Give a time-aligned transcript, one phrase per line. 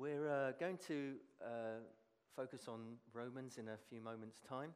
[0.00, 1.14] We're uh, going to
[1.44, 1.80] uh,
[2.36, 4.70] focus on Romans in a few moments' time.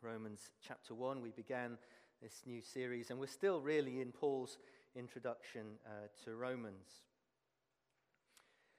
[0.00, 1.76] Romans chapter 1, we began
[2.22, 4.56] this new series, and we're still really in Paul's
[4.96, 7.02] introduction uh, to Romans.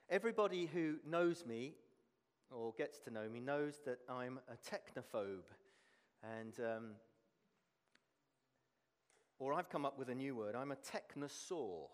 [0.10, 1.76] Everybody who knows me
[2.50, 5.46] or gets to know me knows that I'm a technophobe.
[6.24, 6.86] And, um,
[9.38, 11.90] or I've come up with a new word I'm a technosaur.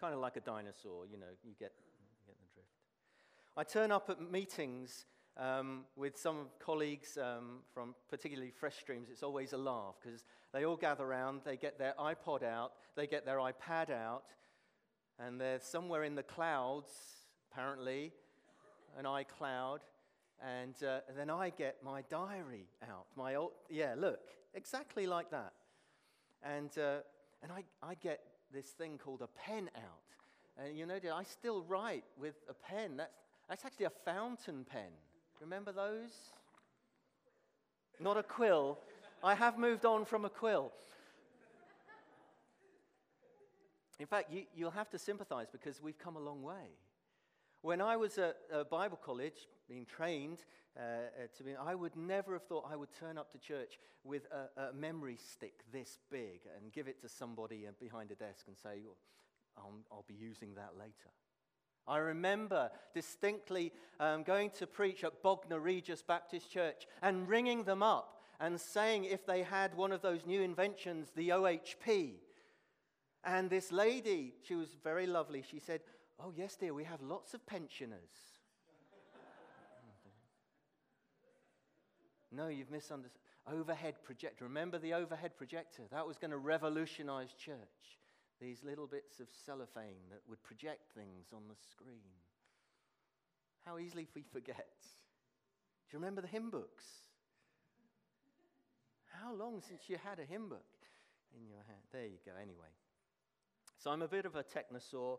[0.00, 2.70] Kind of like a dinosaur, you know, you get, you get the drift.
[3.54, 5.04] I turn up at meetings
[5.36, 9.08] um, with some colleagues um, from particularly Fresh Streams.
[9.10, 13.06] It's always a laugh because they all gather around, they get their iPod out, they
[13.06, 14.22] get their iPad out,
[15.18, 16.90] and they're somewhere in the clouds,
[17.52, 18.12] apparently,
[18.98, 19.80] an iCloud,
[20.42, 23.04] and uh, then I get my diary out.
[23.16, 24.20] My old, yeah, look,
[24.54, 25.52] exactly like that.
[26.42, 27.00] And, uh,
[27.42, 28.20] and I, I get
[28.52, 30.64] this thing called a pen out.
[30.64, 32.96] And you know, I still write with a pen.
[32.96, 33.12] That's,
[33.48, 34.90] that's actually a fountain pen.
[35.40, 36.10] Remember those?
[37.98, 38.78] Not a quill.
[39.22, 40.72] I have moved on from a quill.
[43.98, 46.72] In fact, you, will have to sympathize because we've come a long way.
[47.60, 50.44] When I was at Bible college, being trained
[50.76, 53.78] uh, uh, to be, I would never have thought I would turn up to church
[54.04, 58.46] with a, a memory stick this big and give it to somebody behind a desk
[58.48, 58.80] and say,
[59.56, 61.10] I'll, I'll be using that later.
[61.86, 67.82] I remember distinctly um, going to preach at Bognor Regis Baptist Church and ringing them
[67.82, 72.12] up and saying if they had one of those new inventions, the OHP.
[73.24, 75.80] And this lady, she was very lovely, she said,
[76.18, 78.29] Oh, yes, dear, we have lots of pensioners.
[82.32, 83.20] No, you've misunderstood.
[83.50, 84.44] Overhead projector.
[84.44, 85.82] Remember the overhead projector?
[85.90, 87.98] That was going to revolutionize church.
[88.40, 92.14] These little bits of cellophane that would project things on the screen.
[93.66, 94.76] How easily we forget.
[94.80, 96.84] Do you remember the hymn books?
[99.20, 100.64] How long since you had a hymn book
[101.36, 101.82] in your hand?
[101.92, 102.72] There you go, anyway.
[103.76, 105.18] So I'm a bit of a technosaur.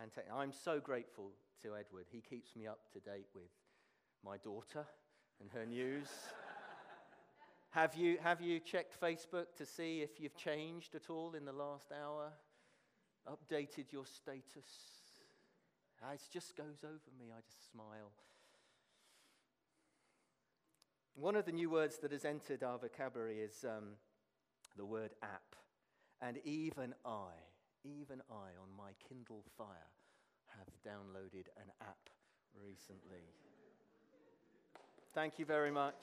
[0.00, 1.32] And te- I'm so grateful
[1.62, 2.06] to Edward.
[2.10, 3.50] He keeps me up to date with
[4.24, 4.86] my daughter
[5.40, 6.08] and her news.
[7.70, 11.52] have, you, have you checked Facebook to see if you've changed at all in the
[11.52, 12.32] last hour?
[13.28, 14.68] Updated your status?
[16.02, 17.26] Ah, it just goes over me.
[17.30, 18.12] I just smile.
[21.14, 23.96] One of the new words that has entered our vocabulary is um,
[24.76, 25.56] the word app.
[26.22, 27.32] And even I
[27.84, 29.88] even I, on my Kindle Fire,
[30.58, 32.10] have downloaded an app
[32.52, 33.24] recently.
[35.12, 35.96] Thank you very much.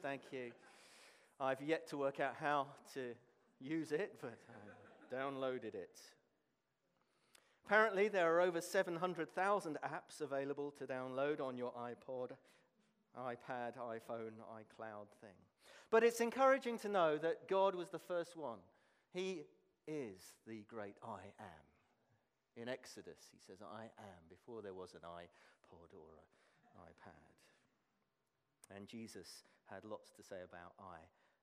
[0.00, 0.50] Thank you.
[1.38, 3.12] I've yet to work out how to
[3.60, 6.00] use it, but I downloaded it.
[7.66, 12.30] Apparently, there are over 700,000 apps available to download on your iPod,
[13.18, 15.36] iPad, iPhone, iCloud thing.
[15.90, 18.60] But it's encouraging to know that God was the first one.
[19.12, 19.42] He
[19.86, 22.62] is the great I am.
[22.62, 26.22] In Exodus, he says, I am, before there was an iPod or
[26.64, 27.33] an iPad.
[28.74, 31.00] And Jesus had lots to say about I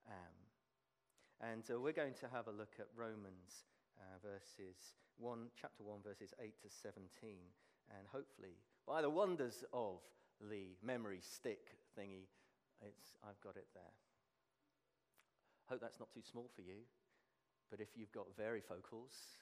[0.08, 1.52] am.
[1.52, 3.66] And uh, we're going to have a look at Romans
[3.98, 7.10] uh, verses 1, chapter 1, verses 8 to 17.
[7.98, 10.02] And hopefully, by the wonders of
[10.50, 12.30] the memory stick thingy,
[12.82, 13.94] it's, I've got it there.
[15.70, 16.86] Hope that's not too small for you.
[17.70, 19.40] But if you've got varifocals,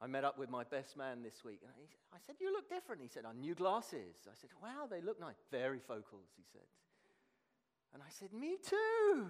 [0.00, 1.72] I met up with my best man this week, and
[2.12, 3.02] I said, You look different.
[3.02, 4.26] He said, On new glasses.
[4.26, 5.36] I said, Wow, they look nice.
[5.52, 6.62] Varifocals, he said.
[7.92, 9.28] And I said, Me too.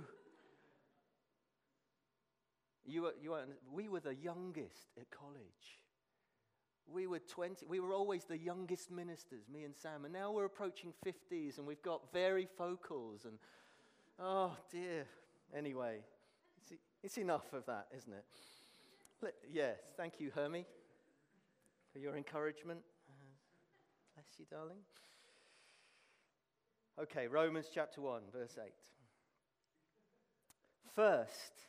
[2.84, 5.82] You were, you were, we were the youngest at college.
[6.90, 10.46] We were 20, we were always the youngest ministers, me and Sam, and now we're
[10.46, 13.38] approaching 50s and we've got varifocals and
[14.18, 15.04] oh dear.
[15.54, 15.98] Anyway,
[17.02, 18.24] it's enough of that, isn't it?
[19.50, 20.66] Yes, thank you, Hermie,
[21.92, 22.80] for your encouragement.
[23.08, 23.12] Uh,
[24.14, 24.78] bless you, darling.
[27.00, 28.72] Okay, Romans chapter 1, verse 8.
[30.94, 31.64] First,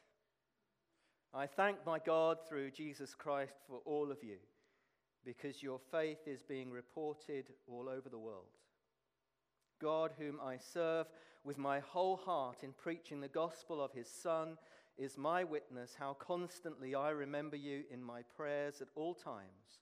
[1.34, 4.38] I thank my God through Jesus Christ for all of you,
[5.26, 8.58] because your faith is being reported all over the world.
[9.82, 11.08] God, whom I serve
[11.44, 14.58] with my whole heart in preaching the gospel of his Son,
[15.00, 19.80] is my witness how constantly I remember you in my prayers at all times.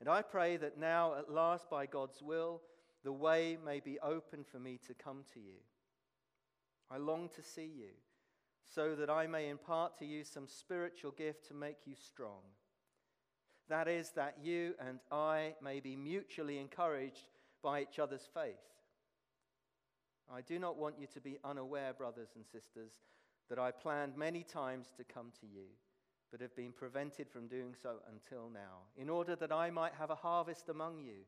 [0.00, 2.62] And I pray that now, at last, by God's will,
[3.04, 5.60] the way may be open for me to come to you.
[6.90, 7.90] I long to see you,
[8.64, 12.40] so that I may impart to you some spiritual gift to make you strong.
[13.68, 17.28] That is, that you and I may be mutually encouraged
[17.62, 18.54] by each other's faith.
[20.32, 22.92] I do not want you to be unaware, brothers and sisters,
[23.48, 25.66] that I planned many times to come to you,
[26.30, 30.10] but have been prevented from doing so until now, in order that I might have
[30.10, 31.24] a harvest among you,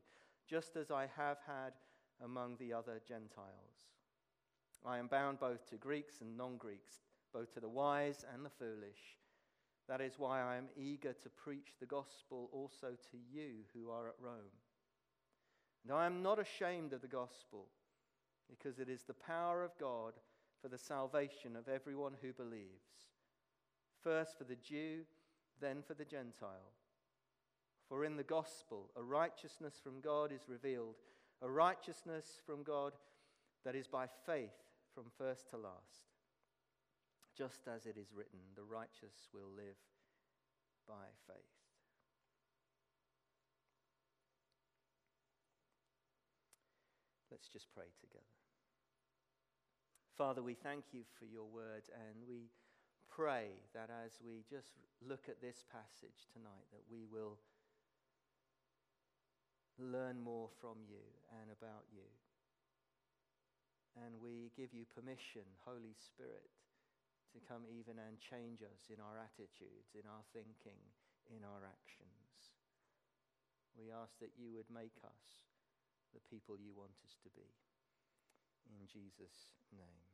[0.47, 1.73] just as I have had
[2.23, 3.89] among the other Gentiles.
[4.85, 7.01] I am bound both to Greeks and non Greeks,
[7.33, 9.17] both to the wise and the foolish.
[9.87, 14.07] That is why I am eager to preach the gospel also to you who are
[14.07, 14.53] at Rome.
[15.83, 17.67] And I am not ashamed of the gospel,
[18.49, 20.13] because it is the power of God
[20.61, 23.07] for the salvation of everyone who believes,
[24.03, 25.01] first for the Jew,
[25.61, 26.73] then for the Gentile.
[27.87, 30.95] For in the gospel, a righteousness from God is revealed,
[31.41, 32.93] a righteousness from God
[33.65, 34.53] that is by faith
[34.93, 36.13] from first to last.
[37.37, 39.77] Just as it is written, the righteous will live
[40.87, 41.35] by faith.
[47.31, 48.38] Let's just pray together.
[50.19, 52.51] Father, we thank you for your word and we
[53.07, 57.39] pray that as we just look at this passage tonight, that we will
[59.79, 60.99] learn more from you
[61.39, 62.03] and about you.
[63.95, 66.51] And we give you permission, Holy Spirit,
[67.31, 70.83] to come even and change us in our attitudes, in our thinking,
[71.31, 72.59] in our actions.
[73.71, 75.47] We ask that you would make us
[76.11, 77.47] the people you want us to be.
[78.67, 80.08] In Jesus' name.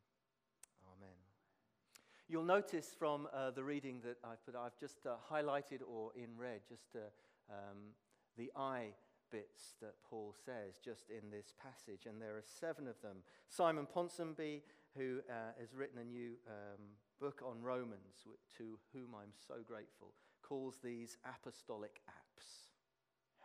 [2.28, 6.36] You'll notice from uh, the reading that I've put, I've just uh, highlighted or in
[6.38, 7.94] red just uh, um,
[8.36, 8.94] the I
[9.32, 13.18] bits that Paul says just in this passage, and there are seven of them.
[13.48, 14.62] Simon Ponsonby,
[14.98, 16.82] who uh, has written a new um,
[17.20, 18.26] book on Romans,
[18.58, 22.70] to whom I'm so grateful, calls these apostolic apps.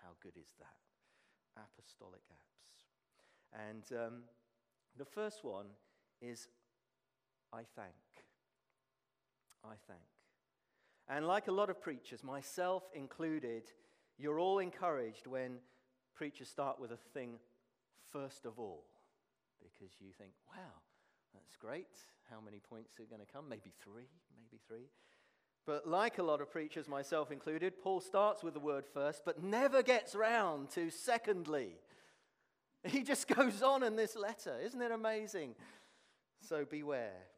[0.03, 1.63] How good is that?
[1.77, 3.69] Apostolic apps.
[3.69, 4.23] And um,
[4.97, 5.67] the first one
[6.23, 6.49] is
[7.53, 8.20] I thank.
[9.65, 10.01] I thank.
[11.09, 13.65] And like a lot of preachers, myself included,
[14.19, 15.57] you're all encouraged when
[16.15, 17.39] preachers start with a thing
[18.13, 18.85] first of all,
[19.63, 20.73] because you think, wow,
[21.35, 21.89] that's great.
[22.31, 23.49] How many points are going to come?
[23.49, 24.89] Maybe three, maybe three.
[25.67, 29.43] But like a lot of preachers, myself included, Paul starts with the word first, but
[29.43, 31.77] never gets round to secondly.
[32.85, 34.59] He just goes on in this letter.
[34.63, 35.55] Isn't it amazing?
[36.49, 37.30] So beware.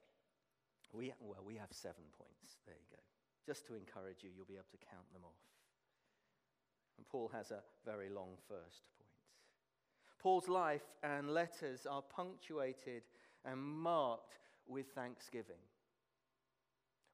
[0.92, 2.58] We, well, we have seven points.
[2.66, 3.02] There you go.
[3.46, 5.42] Just to encourage you, you'll be able to count them off.
[6.98, 9.08] And Paul has a very long first point.
[10.20, 13.02] Paul's life and letters are punctuated
[13.44, 15.56] and marked with thanksgiving.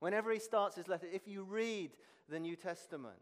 [0.00, 1.92] Whenever he starts his letter, if you read
[2.28, 3.16] the New Testament,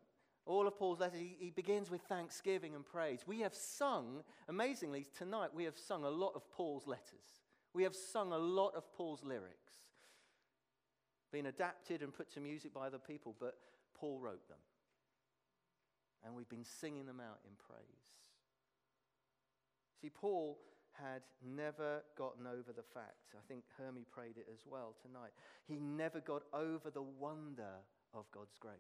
[0.45, 3.21] all of Paul's letters, he, he, begins with thanksgiving and praise.
[3.27, 7.43] We have sung, amazingly, tonight, we have sung a lot of Paul's letters.
[7.73, 9.67] We have sung a lot of Paul's lyrics
[11.37, 13.59] been adapted and put to music by other people, but
[13.95, 14.57] Paul wrote them.
[16.25, 17.85] And we've been singing them out in praise.
[20.01, 20.57] See, Paul
[20.95, 25.33] had never gotten over the fact, I think Hermie prayed it as well tonight,
[25.67, 27.85] he never got over the wonder
[28.15, 28.73] of God's grace.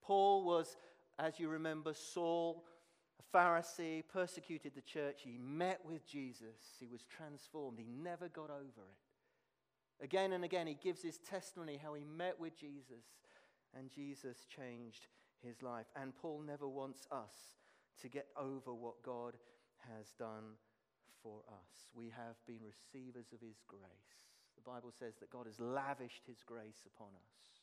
[0.00, 0.76] Paul was,
[1.18, 2.64] as you remember, Saul,
[3.18, 5.22] a Pharisee, persecuted the church.
[5.24, 6.76] He met with Jesus.
[6.78, 7.80] He was transformed.
[7.80, 9.07] He never got over it.
[10.02, 13.04] Again and again, he gives his testimony how he met with Jesus
[13.76, 15.08] and Jesus changed
[15.44, 15.86] his life.
[16.00, 17.56] And Paul never wants us
[18.02, 19.34] to get over what God
[19.96, 20.54] has done
[21.22, 21.90] for us.
[21.94, 23.82] We have been receivers of his grace.
[24.56, 27.62] The Bible says that God has lavished his grace upon us.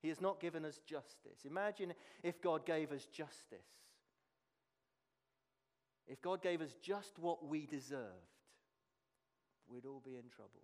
[0.00, 1.44] He has not given us justice.
[1.44, 3.68] Imagine if God gave us justice.
[6.06, 8.00] If God gave us just what we deserved,
[9.68, 10.62] we'd all be in trouble.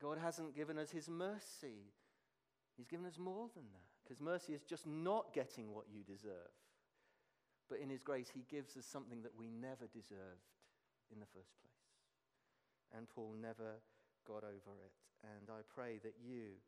[0.00, 1.92] God hasn't given us his mercy.
[2.76, 3.88] He's given us more than that.
[4.02, 6.54] Because mercy is just not getting what you deserve.
[7.68, 10.50] But in his grace, he gives us something that we never deserved
[11.12, 11.86] in the first place.
[12.96, 13.78] And Paul never
[14.26, 14.94] got over it.
[15.22, 16.58] And I pray that you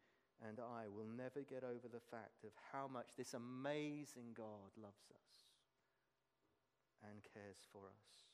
[0.47, 5.11] and I will never get over the fact of how much this amazing God loves
[5.11, 5.33] us
[7.03, 8.32] and cares for us.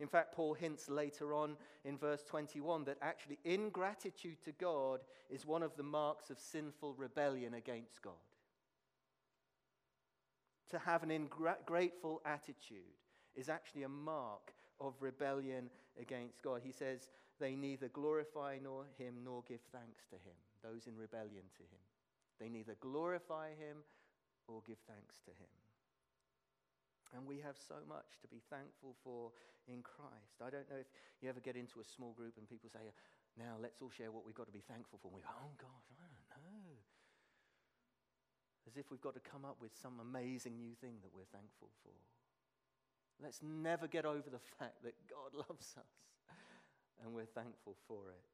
[0.00, 5.46] In fact, Paul hints later on in verse 21 that actually ingratitude to God is
[5.46, 8.14] one of the marks of sinful rebellion against God.
[10.70, 12.96] To have an ungrateful attitude
[13.34, 15.68] is actually a mark of rebellion
[16.00, 16.62] against God.
[16.64, 21.44] He says they neither glorify nor him nor give thanks to him, those in rebellion
[21.56, 21.80] to him.
[22.40, 23.78] They neither glorify him
[24.50, 25.48] or give thanks to Him.
[27.10, 29.34] And we have so much to be thankful for
[29.66, 30.38] in Christ.
[30.38, 30.90] I don't know if
[31.20, 32.80] you ever get into a small group and people say,
[33.34, 35.10] now let's all share what we've got to be thankful for.
[35.10, 36.78] And we go, oh gosh, I don't know.
[38.66, 41.74] As if we've got to come up with some amazing new thing that we're thankful
[41.82, 41.96] for.
[43.18, 46.00] Let's never get over the fact that God loves us
[47.02, 48.24] and we're thankful for it.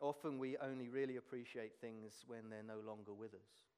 [0.00, 3.73] Often we only really appreciate things when they're no longer with us.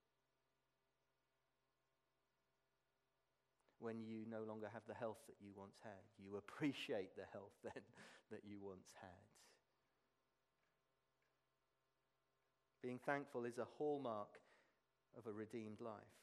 [3.86, 6.02] When you no longer have the health that you once had.
[6.18, 7.86] You appreciate the health then
[8.32, 9.30] that you once had.
[12.82, 14.42] Being thankful is a hallmark
[15.16, 16.18] of a redeemed life.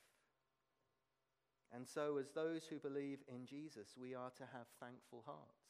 [1.74, 5.64] And so, as those who believe in Jesus, we are to have thankful hearts.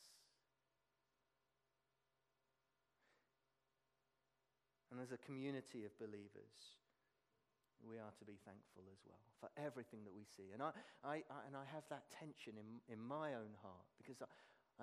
[4.92, 6.83] And as a community of believers,
[7.88, 10.52] we are to be thankful as well for everything that we see.
[10.54, 10.72] And I,
[11.04, 14.30] I, I and I have that tension in, in my own heart because I,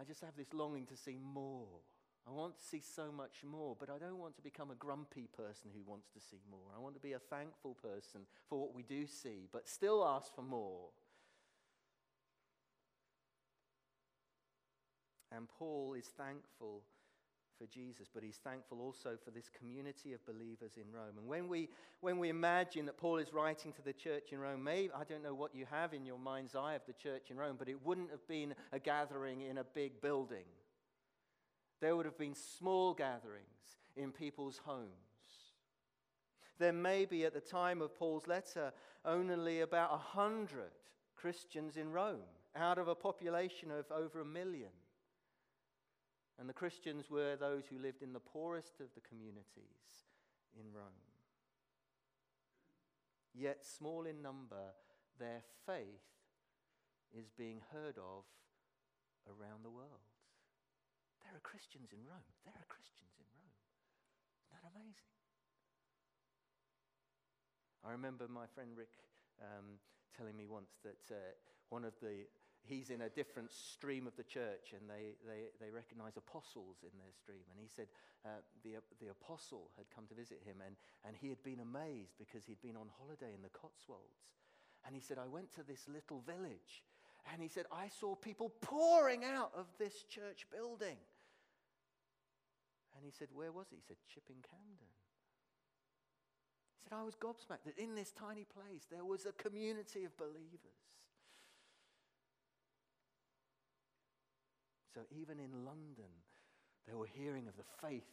[0.01, 1.81] I just have this longing to see more.
[2.29, 5.27] I want to see so much more, but I don't want to become a grumpy
[5.35, 6.69] person who wants to see more.
[6.77, 10.35] I want to be a thankful person for what we do see, but still ask
[10.35, 10.91] for more.
[15.33, 16.83] And Paul is thankful
[17.61, 21.19] for Jesus, but he's thankful also for this community of believers in Rome.
[21.19, 21.69] And when we,
[22.01, 25.23] when we imagine that Paul is writing to the church in Rome, maybe, I don't
[25.23, 27.85] know what you have in your mind's eye of the church in Rome, but it
[27.85, 30.47] wouldn't have been a gathering in a big building.
[31.83, 33.45] There would have been small gatherings
[33.95, 34.89] in people's homes.
[36.59, 38.73] There may be, at the time of Paul's letter,
[39.05, 40.73] only about a hundred
[41.15, 42.21] Christians in Rome
[42.57, 44.71] out of a population of over a million.
[46.41, 50.09] And the Christians were those who lived in the poorest of the communities
[50.57, 51.05] in Rome.
[53.35, 54.73] Yet, small in number,
[55.21, 56.09] their faith
[57.13, 58.25] is being heard of
[59.29, 60.09] around the world.
[61.21, 62.33] There are Christians in Rome.
[62.49, 63.53] There are Christians in Rome.
[64.49, 65.13] Isn't that amazing?
[67.85, 68.97] I remember my friend Rick
[69.45, 69.77] um,
[70.17, 71.37] telling me once that uh,
[71.69, 72.25] one of the
[72.63, 76.93] he's in a different stream of the church and they, they, they recognize apostles in
[77.01, 77.45] their stream.
[77.51, 77.89] And he said
[78.25, 82.15] uh, the, the apostle had come to visit him and, and he had been amazed
[82.19, 84.29] because he'd been on holiday in the Cotswolds.
[84.87, 86.85] And he said, I went to this little village
[87.33, 90.97] and he said, I saw people pouring out of this church building.
[92.97, 93.77] And he said, Where was it?
[93.77, 94.93] He said, Chipping Campden.
[96.77, 100.17] He said, I was gobsmacked that in this tiny place there was a community of
[100.17, 100.81] believers.
[104.95, 106.11] So even in London,
[106.89, 108.11] they were hearing of the faith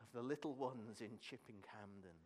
[0.00, 2.18] of the little ones in Chipping Campden.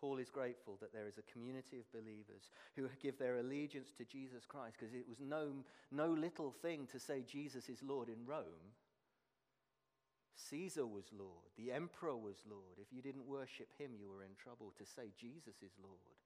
[0.00, 4.04] Paul is grateful that there is a community of believers who give their allegiance to
[4.04, 5.48] Jesus Christ because it was no,
[5.90, 8.76] no little thing to say Jesus is Lord in Rome.
[10.36, 12.76] Caesar was Lord, the emperor was Lord.
[12.78, 14.74] If you didn't worship him, you were in trouble.
[14.76, 16.20] To say Jesus is Lord,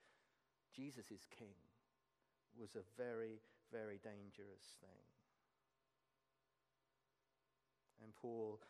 [0.74, 1.54] Jesus is King
[2.58, 3.40] was a very,
[3.72, 5.04] very dangerous thing.
[8.02, 8.60] And Paul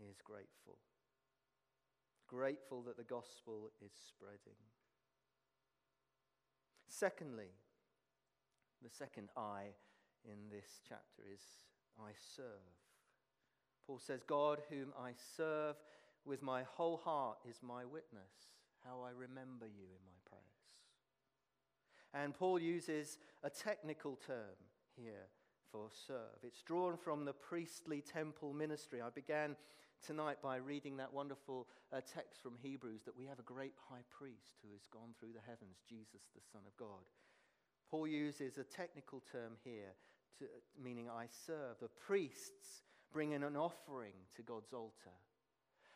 [0.00, 0.78] is grateful.
[2.28, 4.58] Grateful that the gospel is spreading.
[6.88, 7.50] Secondly,
[8.82, 9.74] the second I
[10.24, 11.40] in this chapter is
[11.98, 12.74] I serve.
[13.86, 15.76] Paul says, God, whom I serve
[16.24, 18.52] with my whole heart, is my witness,
[18.84, 20.18] how I remember you in my
[22.14, 24.56] and Paul uses a technical term
[24.96, 25.28] here
[25.70, 26.42] for serve.
[26.42, 29.00] It's drawn from the priestly temple ministry.
[29.00, 29.56] I began
[30.04, 34.02] tonight by reading that wonderful uh, text from Hebrews that we have a great high
[34.10, 37.04] priest who has gone through the heavens, Jesus, the Son of God.
[37.90, 39.94] Paul uses a technical term here,
[40.38, 40.46] to,
[40.82, 41.76] meaning I serve.
[41.80, 45.16] The priests bring in an offering to God's altar.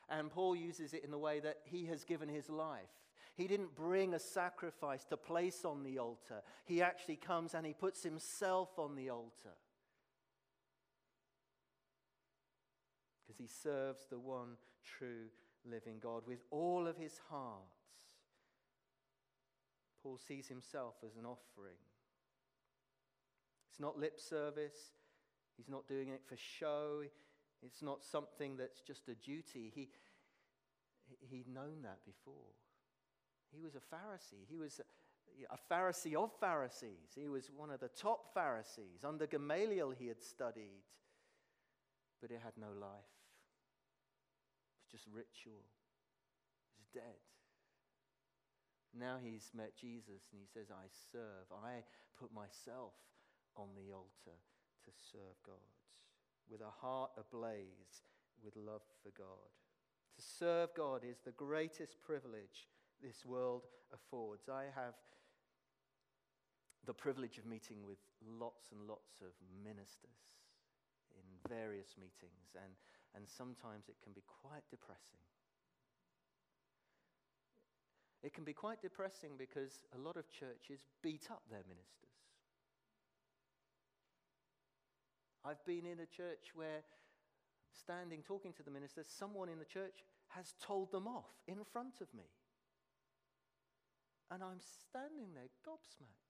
[0.08, 2.90] And Paul uses it in the way that he has given his life
[3.36, 6.42] he didn't bring a sacrifice to place on the altar.
[6.64, 9.56] He actually comes and he puts himself on the altar.
[13.26, 15.26] Because he serves the one true
[15.68, 17.62] living God with all of his heart.
[20.02, 21.78] Paul sees himself as an offering.
[23.70, 24.92] It's not lip service.
[25.56, 27.02] He's not doing it for show.
[27.64, 29.72] It's not something that's just a duty.
[29.74, 29.88] He,
[31.28, 32.52] he'd known that before.
[33.54, 34.44] He was a Pharisee.
[34.48, 34.80] He was
[35.50, 37.14] a Pharisee of Pharisees.
[37.14, 39.04] He was one of the top Pharisees.
[39.06, 40.84] Under Gamaliel, he had studied,
[42.20, 43.14] but he had no life.
[44.78, 45.64] It was just ritual,
[46.78, 47.20] it's dead.
[48.96, 51.50] Now he's met Jesus and he says, I serve.
[51.50, 51.82] I
[52.18, 52.94] put myself
[53.56, 54.38] on the altar
[54.84, 55.74] to serve God
[56.50, 58.06] with a heart ablaze
[58.44, 59.50] with love for God.
[60.16, 62.68] To serve God is the greatest privilege
[63.04, 64.48] this world affords.
[64.48, 64.96] I have
[66.86, 70.24] the privilege of meeting with lots and lots of ministers
[71.12, 72.72] in various meetings, and,
[73.14, 75.20] and sometimes it can be quite depressing.
[78.22, 82.16] It can be quite depressing because a lot of churches beat up their ministers.
[85.44, 86.80] I've been in a church where,
[87.70, 92.00] standing talking to the minister, someone in the church has told them off in front
[92.00, 92.24] of me.
[94.30, 96.24] And I'm standing there gobsmacked.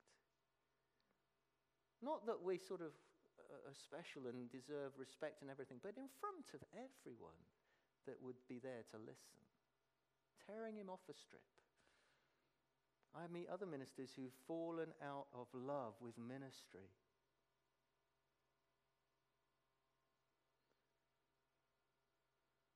[2.03, 2.93] Not that we sort of
[3.39, 7.39] uh, are special and deserve respect and everything, but in front of everyone
[8.05, 9.41] that would be there to listen,
[10.45, 11.45] tearing him off a strip.
[13.15, 16.91] I meet other ministers who've fallen out of love with ministry.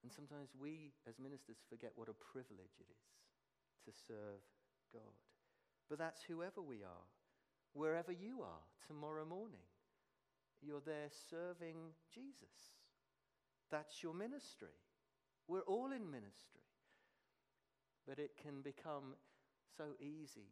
[0.03, 3.05] And sometimes we, as ministers, forget what a privilege it is
[3.85, 4.41] to serve
[4.93, 5.17] God.
[5.89, 7.07] But that's whoever we are,
[7.73, 9.65] wherever you are tomorrow morning.
[10.61, 11.77] You're there serving
[12.13, 12.77] Jesus.
[13.71, 14.75] That's your ministry.
[15.47, 16.67] We're all in ministry.
[18.07, 19.15] But it can become
[19.77, 20.51] so easy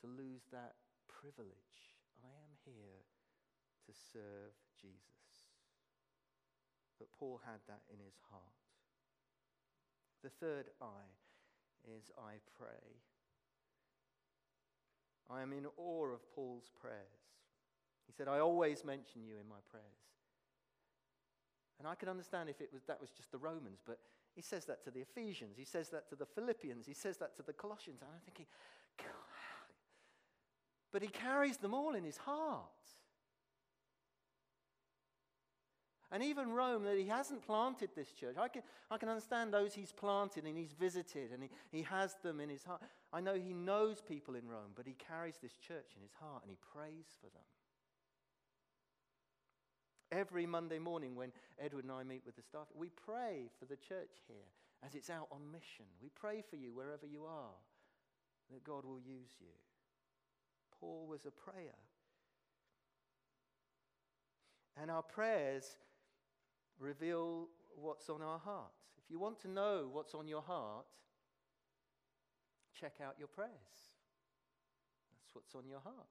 [0.00, 0.74] to lose that
[1.08, 1.96] privilege.
[2.24, 3.04] I am here
[3.86, 5.08] to serve Jesus.
[6.98, 8.42] But Paul had that in his heart.
[10.22, 11.06] The third I
[11.84, 12.98] is I pray.
[15.30, 16.96] I am in awe of Paul's prayers.
[18.06, 19.84] He said, I always mention you in my prayers.
[21.78, 23.98] And I can understand if it was, that was just the Romans, but
[24.34, 25.56] he says that to the Ephesians.
[25.56, 26.86] He says that to the Philippians.
[26.86, 28.00] He says that to the Colossians.
[28.00, 28.46] And I'm thinking,
[28.96, 29.06] God.
[30.92, 32.64] But he carries them all in his heart.
[36.10, 38.36] And even Rome, that he hasn't planted this church.
[38.38, 42.14] I can, I can understand those he's planted and he's visited and he, he has
[42.22, 42.80] them in his heart.
[43.12, 46.42] I know he knows people in Rome, but he carries this church in his heart
[46.42, 47.42] and he prays for them.
[50.10, 53.76] Every Monday morning, when Edward and I meet with the staff, we pray for the
[53.76, 54.48] church here
[54.86, 55.84] as it's out on mission.
[56.02, 57.56] We pray for you wherever you are,
[58.50, 59.52] that God will use you.
[60.80, 61.76] Paul was a prayer.
[64.80, 65.76] And our prayers
[66.78, 68.94] reveal what's on our hearts.
[69.02, 70.86] If you want to know what's on your heart,
[72.78, 73.50] check out your prayers.
[75.12, 76.06] That's what's on your heart.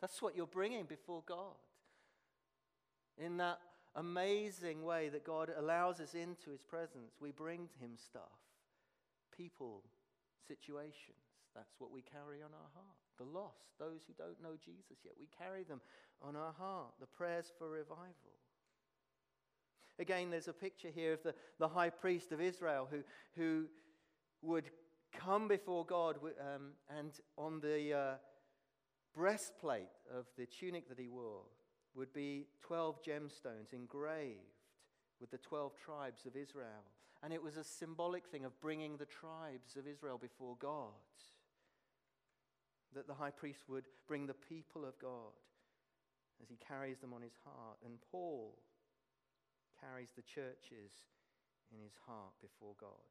[0.00, 1.56] That's what you're bringing before God
[3.18, 3.58] in that
[3.94, 8.36] amazing way that God allows us into his presence, we bring him stuff,
[9.36, 9.82] people,
[10.46, 11.16] situations.
[11.54, 12.96] That's what we carry on our heart.
[13.16, 15.80] The lost, those who don't know Jesus yet, we carry them
[16.20, 16.92] on our heart.
[17.00, 18.35] The prayers for revival.
[19.98, 23.02] Again, there's a picture here of the, the high priest of Israel who,
[23.34, 23.66] who
[24.42, 24.70] would
[25.18, 28.14] come before God um, and on the uh,
[29.14, 31.42] breastplate of the tunic that he wore
[31.94, 34.36] would be 12 gemstones engraved
[35.20, 36.84] with the 12 tribes of Israel.
[37.22, 40.92] And it was a symbolic thing of bringing the tribes of Israel before God.
[42.94, 45.32] That the high priest would bring the people of God
[46.42, 47.78] as he carries them on his heart.
[47.84, 48.58] And Paul
[49.80, 50.92] carries the churches
[51.72, 53.10] in his heart before God.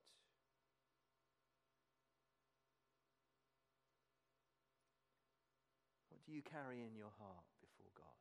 [6.10, 7.46] What do you carry in your heart?
[7.62, 8.18] Before God?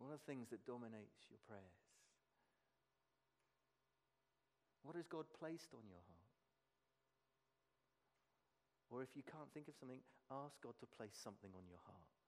[0.00, 1.86] Of the things that dominates your prayers.
[4.82, 6.34] What has God placed on your heart?
[8.90, 12.19] Or if you can't think of something, ask God to place something on your heart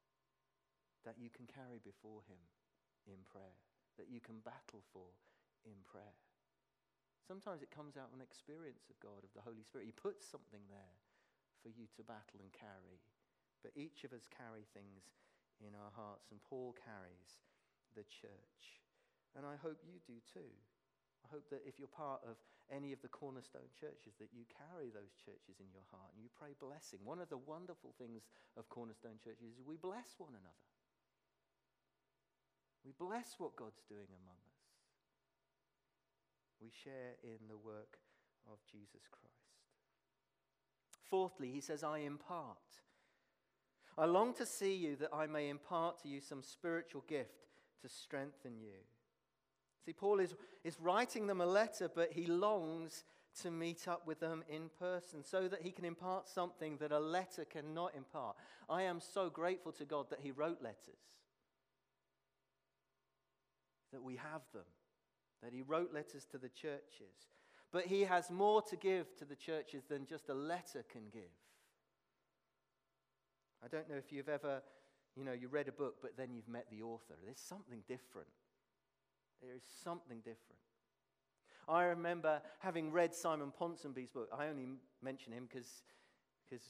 [1.05, 2.41] that you can carry before Him
[3.07, 3.59] in prayer,
[3.99, 5.11] that you can battle for
[5.67, 6.17] in prayer.
[7.23, 9.87] Sometimes it comes out an experience of God, of the Holy Spirit.
[9.87, 10.99] He puts something there
[11.63, 12.99] for you to battle and carry.
[13.63, 15.07] But each of us carry things
[15.63, 17.47] in our hearts, and Paul carries
[17.95, 18.83] the church.
[19.39, 20.51] And I hope you do too.
[21.23, 22.35] I hope that if you're part of
[22.67, 26.29] any of the cornerstone churches, that you carry those churches in your heart and you
[26.35, 26.99] pray blessing.
[27.07, 28.27] One of the wonderful things
[28.59, 30.72] of cornerstone churches is we bless one another.
[32.85, 34.63] We bless what God's doing among us.
[36.61, 37.99] We share in the work
[38.51, 39.33] of Jesus Christ.
[41.09, 42.59] Fourthly, he says, I impart.
[43.99, 47.47] I long to see you that I may impart to you some spiritual gift
[47.83, 48.79] to strengthen you.
[49.85, 53.05] See, Paul is, is writing them a letter, but he longs
[53.41, 56.99] to meet up with them in person so that he can impart something that a
[56.99, 58.37] letter cannot impart.
[58.69, 61.01] I am so grateful to God that he wrote letters,
[63.93, 64.65] that we have them,
[65.43, 67.29] that he wrote letters to the churches.
[67.73, 71.23] But he has more to give to the churches than just a letter can give.
[73.65, 74.63] I don't know if you've ever,
[75.17, 77.15] you know, you read a book, but then you've met the author.
[77.25, 78.29] There's something different.
[79.41, 80.61] There is something different.
[81.69, 84.29] I remember having read Simon Ponsonby's book.
[84.37, 84.67] I only
[85.01, 85.83] mention him because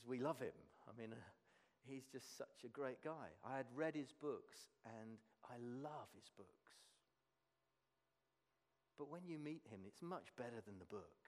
[0.06, 0.52] we love him.
[0.86, 1.16] I mean, uh,
[1.88, 3.32] he's just such a great guy.
[3.44, 6.72] I had read his books and I love his books.
[9.02, 11.18] But when you meet him, it's much better than the book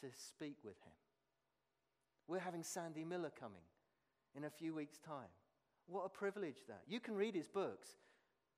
[0.00, 0.98] to speak with him.
[2.26, 3.62] We're having Sandy Miller coming
[4.34, 5.30] in a few weeks' time.
[5.86, 6.80] What a privilege that.
[6.88, 7.90] You can read his books,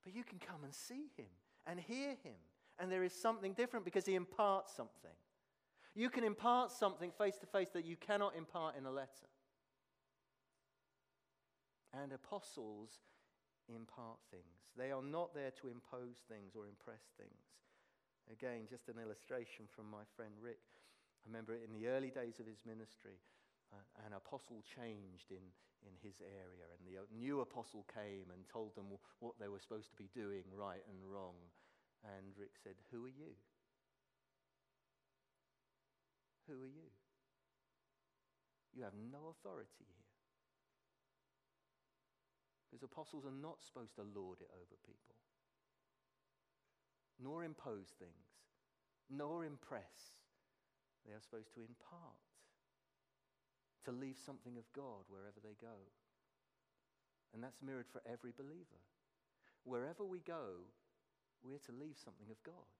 [0.02, 1.26] but you can come and see him
[1.66, 2.40] and hear him
[2.78, 5.12] and there is something different because he imparts something.
[5.94, 9.28] You can impart something face to face that you cannot impart in a letter.
[11.92, 13.00] And apostles
[13.68, 14.70] impart things.
[14.74, 17.44] They are not there to impose things or impress things.
[18.30, 20.62] Again, just an illustration from my friend Rick.
[21.22, 23.18] I remember in the early days of his ministry,
[23.70, 25.42] uh, an apostle changed in,
[25.86, 29.90] in his area, and the new apostle came and told them what they were supposed
[29.90, 31.38] to be doing right and wrong.
[32.02, 33.34] And Rick said, Who are you?
[36.48, 36.90] Who are you?
[38.74, 40.01] You have no authority here.
[42.72, 45.20] Because apostles are not supposed to lord it over people,
[47.20, 48.32] nor impose things,
[49.10, 50.16] nor impress.
[51.04, 52.16] They are supposed to impart,
[53.84, 55.76] to leave something of God wherever they go.
[57.34, 58.80] And that's mirrored for every believer.
[59.64, 60.64] Wherever we go,
[61.44, 62.72] we're to leave something of God.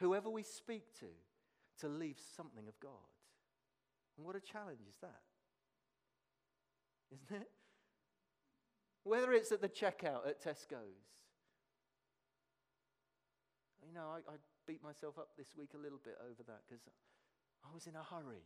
[0.00, 1.06] Whoever we speak to,
[1.82, 3.14] to leave something of God.
[4.16, 5.22] And what a challenge is that?
[7.12, 7.50] Isn't it?
[9.04, 11.08] Whether it's at the checkout at Tesco's.
[13.86, 14.36] You know, I, I
[14.66, 16.82] beat myself up this week a little bit over that because
[17.64, 18.44] I was in a hurry.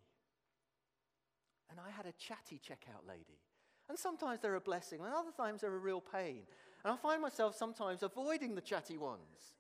[1.71, 3.41] And I had a chatty checkout lady.
[3.89, 6.43] And sometimes they're a blessing, and other times they're a real pain.
[6.85, 9.55] And I find myself sometimes avoiding the chatty ones.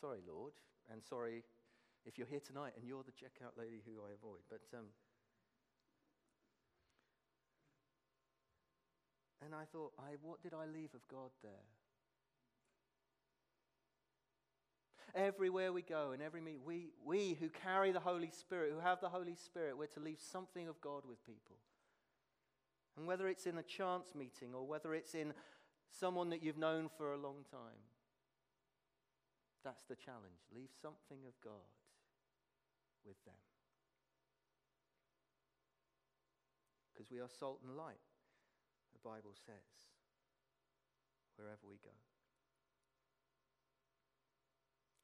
[0.00, 0.52] Sorry, Lord,
[0.92, 1.42] and sorry
[2.04, 4.42] if you're here tonight and you're the checkout lady who I avoid.
[4.50, 4.86] But um,
[9.44, 11.52] and I thought, I what did I leave of God there?
[15.14, 19.00] Everywhere we go and every meet, we, we who carry the Holy Spirit, who have
[19.00, 21.56] the Holy Spirit, we're to leave something of God with people.
[22.96, 25.32] And whether it's in a chance meeting or whether it's in
[25.90, 27.82] someone that you've known for a long time,
[29.64, 30.42] that's the challenge.
[30.54, 31.52] Leave something of God
[33.06, 33.34] with them.
[36.92, 37.98] Because we are salt and light,
[38.94, 39.90] the Bible says,
[41.36, 41.94] wherever we go.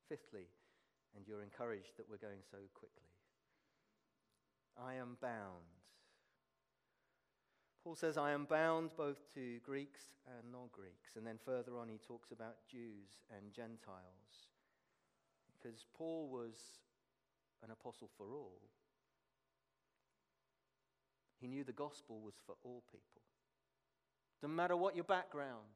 [0.09, 0.47] Fifthly,
[1.15, 3.11] and you're encouraged that we're going so quickly,
[4.79, 5.67] I am bound.
[7.83, 11.17] Paul says, I am bound both to Greeks and non Greeks.
[11.17, 14.49] And then further on, he talks about Jews and Gentiles.
[15.51, 16.79] Because Paul was
[17.65, 18.61] an apostle for all.
[21.41, 23.20] He knew the gospel was for all people.
[24.43, 25.67] No matter what your background,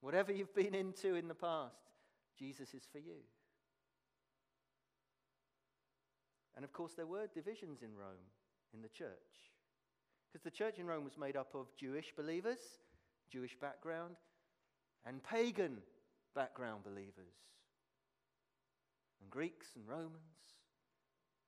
[0.00, 1.76] whatever you've been into in the past,
[2.38, 3.22] Jesus is for you.
[6.56, 8.30] And of course, there were divisions in Rome,
[8.72, 9.08] in the church.
[10.32, 12.58] Because the church in Rome was made up of Jewish believers,
[13.30, 14.16] Jewish background,
[15.06, 15.78] and pagan
[16.34, 17.34] background believers.
[19.20, 20.58] And Greeks and Romans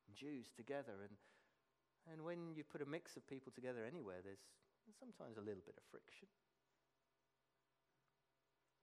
[0.07, 0.95] and Jews together.
[1.03, 4.45] And, and when you put a mix of people together anywhere, there's,
[4.87, 6.31] there's sometimes a little bit of friction.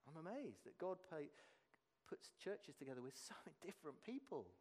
[0.03, 1.31] I'm amazed that God paid,
[2.11, 4.51] puts churches together with so many different people.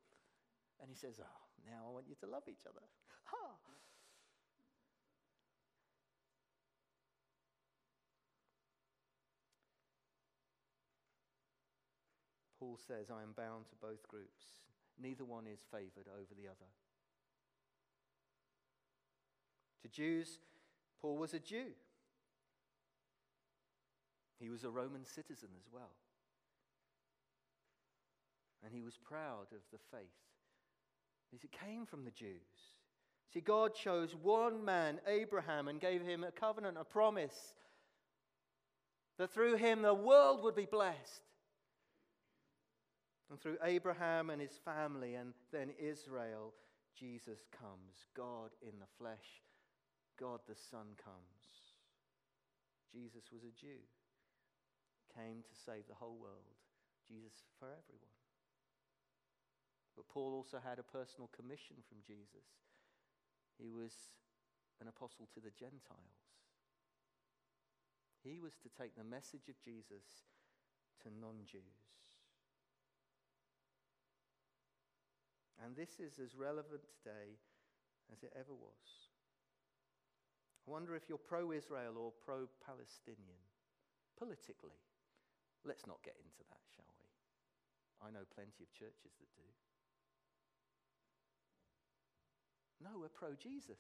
[0.81, 2.81] And he says, Oh, now I want you to love each other.
[12.59, 14.63] Paul says, I am bound to both groups.
[15.01, 16.71] Neither one is favored over the other.
[19.83, 20.39] To Jews,
[21.03, 21.67] Paul was a Jew.
[24.39, 25.91] He was a Roman citizen as well.
[28.65, 30.07] And he was proud of the faith.
[31.29, 32.41] Because it came from the Jews.
[33.35, 37.55] See, God chose one man, Abraham, and gave him a covenant, a promise
[39.19, 41.23] that through him the world would be blessed.
[43.31, 46.53] And through Abraham and his family, and then Israel,
[46.99, 48.07] Jesus comes.
[48.15, 49.43] God in the flesh,
[50.23, 51.43] God the Son comes.
[52.95, 53.83] Jesus was a Jew,
[55.11, 56.55] came to save the whole world.
[57.11, 58.15] Jesus for everyone.
[59.99, 62.47] But Paul also had a personal commission from Jesus.
[63.59, 63.91] He was
[64.79, 66.23] an apostle to the Gentiles.
[68.23, 70.31] He was to take the message of Jesus
[71.03, 71.83] to non Jews.
[75.59, 77.43] And this is as relevant today
[78.15, 79.12] as it ever was.
[80.67, 83.43] I wonder if you're pro Israel or pro Palestinian
[84.19, 84.79] politically.
[85.65, 87.07] Let's not get into that, shall we?
[88.07, 89.47] I know plenty of churches that do.
[92.83, 93.79] No, we're pro Jesus.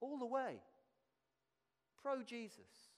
[0.00, 0.60] All the way.
[2.00, 2.90] Pro Jesus.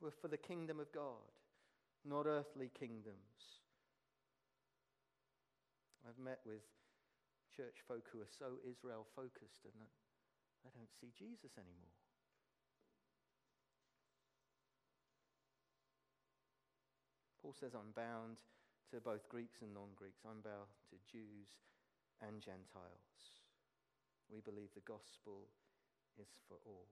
[0.00, 1.30] We're for the kingdom of God,
[2.04, 3.60] not earthly kingdoms.
[6.08, 6.62] I've met with
[7.60, 9.76] church folk who are so Israel focused and
[10.64, 11.92] they don't see Jesus anymore.
[17.36, 18.40] Paul says, I'm bound
[18.88, 20.24] to both Greeks and non Greeks.
[20.24, 21.60] I'm bound to Jews
[22.24, 23.44] and Gentiles.
[24.32, 25.52] We believe the gospel
[26.16, 26.88] is for all.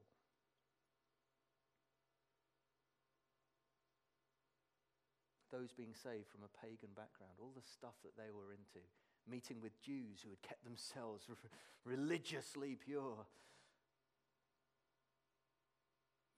[5.49, 8.85] Those being saved from a pagan background, all the stuff that they were into,
[9.31, 11.27] meeting with Jews who had kept themselves
[11.85, 13.27] religiously pure.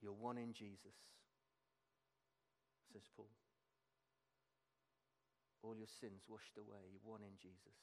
[0.01, 0.97] You're one in Jesus,
[2.91, 3.29] says Paul.
[5.63, 7.77] All your sins washed away, one in Jesus.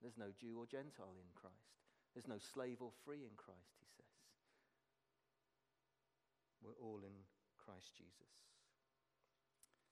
[0.00, 1.76] There's no Jew or Gentile in Christ.
[2.14, 4.16] There's no slave or free in Christ, he says.
[6.64, 7.12] We're all in
[7.58, 8.32] Christ Jesus.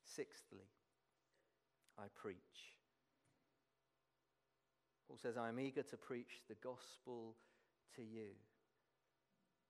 [0.04, 0.70] Sixthly,
[1.98, 2.74] I preach.
[5.14, 7.36] Paul says, I am eager to preach the gospel
[7.94, 8.30] to you.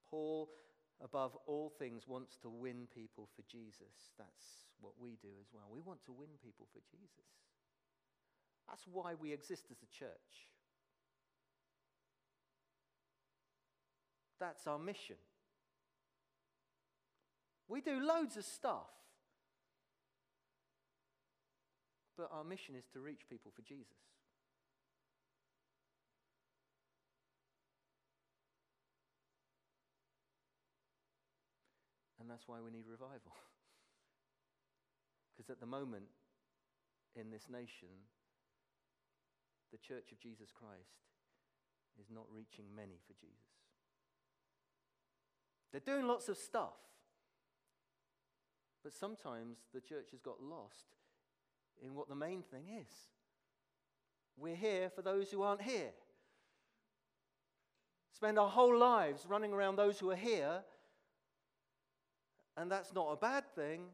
[0.09, 0.49] Paul,
[1.03, 4.15] above all things, wants to win people for Jesus.
[4.17, 5.65] That's what we do as well.
[5.71, 7.29] We want to win people for Jesus.
[8.67, 10.49] That's why we exist as a church.
[14.41, 15.17] That's our mission.
[17.69, 18.89] We do loads of stuff.
[22.17, 24.14] But our mission is to reach people for Jesus.
[32.35, 33.31] That's why we need revival.
[35.37, 36.05] Because at the moment,
[37.17, 37.89] in this nation,
[39.73, 41.11] the Church of Jesus Christ
[42.01, 43.35] is not reaching many for Jesus.
[45.73, 46.79] They're doing lots of stuff,
[48.85, 50.95] but sometimes the church has got lost
[51.83, 52.93] in what the main thing is.
[54.37, 55.91] We're here for those who aren't here.
[58.13, 60.63] Spend our whole lives running around those who are here,
[62.57, 63.87] and that's not a bad thing,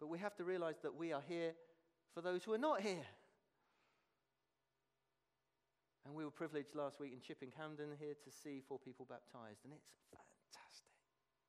[0.00, 1.52] but we have to realize that we are here
[2.14, 3.06] for those who are not here.
[6.06, 9.60] And we were privileged last week in Chipping Campden here to see four people baptized,
[9.64, 10.92] and it's fantastic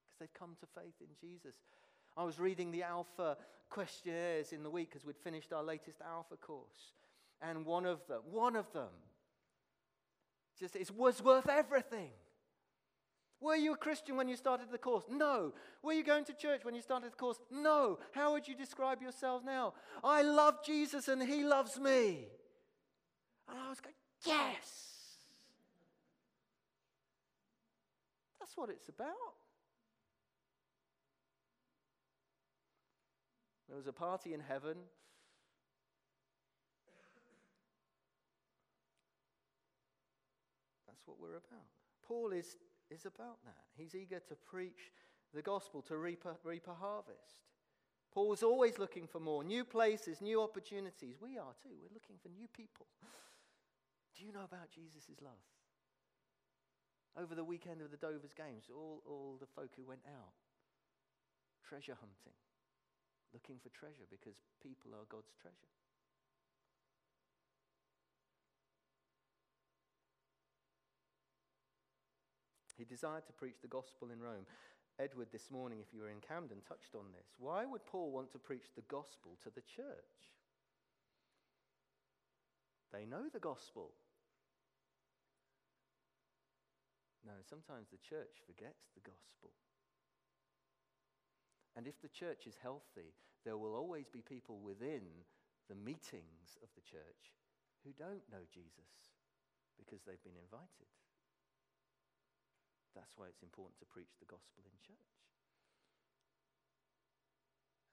[0.04, 1.56] because they've come to faith in Jesus.
[2.18, 3.38] I was reading the Alpha
[3.70, 6.94] questionnaires in the week because we'd finished our latest Alpha course,
[7.42, 8.94] and one of them, one of them,
[10.58, 12.12] just it was worth everything.
[13.46, 15.04] Were you a Christian when you started the course?
[15.08, 15.54] No.
[15.84, 17.38] Were you going to church when you started the course?
[17.52, 18.00] No.
[18.12, 19.76] How would you describe yourself now?
[20.04, 22.26] I love Jesus and he loves me.
[23.48, 23.94] And I was going,
[24.26, 25.20] yes.
[28.40, 29.14] That's what it's about.
[33.68, 34.78] There was a party in heaven.
[40.88, 41.68] That's what we're about.
[42.08, 42.56] Paul is
[42.90, 43.64] is about that.
[43.78, 44.92] He's eager to preach
[45.34, 47.44] the gospel, to reap a, reap a harvest.
[48.14, 51.20] Paul's always looking for more new places, new opportunities.
[51.20, 51.76] We are too.
[51.82, 52.88] We're looking for new people.
[54.16, 55.44] Do you know about Jesus' love?
[57.20, 60.36] Over the weekend of the Dover's Games, all, all the folk who went out
[61.68, 62.38] treasure hunting,
[63.34, 65.74] looking for treasure because people are God's treasure.
[72.78, 74.46] He desired to preach the gospel in Rome.
[75.00, 77.28] Edward, this morning, if you were in Campden, touched on this.
[77.38, 80.16] Why would Paul want to preach the gospel to the church?
[82.94, 83.92] They know the gospel.
[87.26, 89.52] No, sometimes the church forgets the gospel.
[91.76, 93.12] And if the church is healthy,
[93.44, 95.04] there will always be people within
[95.68, 97.36] the meetings of the church
[97.84, 99.12] who don't know Jesus
[99.76, 100.88] because they've been invited.
[102.96, 105.16] That's why it's important to preach the gospel in church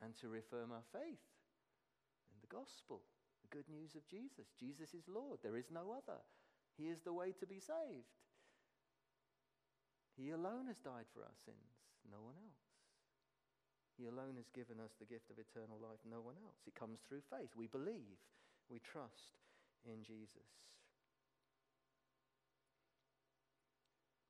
[0.02, 1.26] and to reaffirm our faith
[2.30, 3.02] in the gospel,
[3.42, 4.54] the good news of Jesus.
[4.58, 6.22] Jesus is Lord, there is no other.
[6.78, 8.14] He is the way to be saved.
[10.16, 12.62] He alone has died for our sins, no one else.
[13.96, 16.58] He alone has given us the gift of eternal life, no one else.
[16.66, 17.52] It comes through faith.
[17.54, 18.18] We believe,
[18.68, 19.38] we trust
[19.84, 20.72] in Jesus.